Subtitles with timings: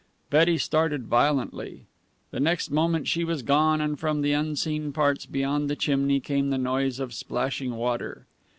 [0.31, 1.85] Betty started violently.
[2.31, 6.49] The next moment she was gone, and from the unseen parts beyond the chimney came
[6.49, 8.25] the noise of splashing water.